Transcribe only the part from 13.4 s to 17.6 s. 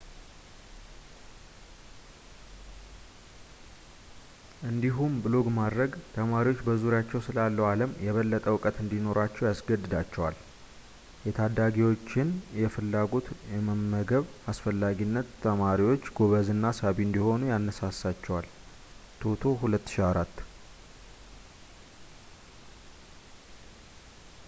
የመመገብ አስፈላጊነት ተማሪዎች ጎበዝ እና ሳቢ እንዲሆኑ